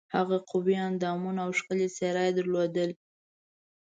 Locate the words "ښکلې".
1.59-1.87